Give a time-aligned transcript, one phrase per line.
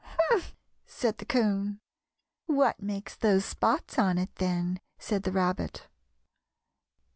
[0.03, 0.55] "Humph!"
[0.87, 1.79] said the 'Coon.
[2.47, 5.85] "What makes those spots on it, then?" said the Rabbit.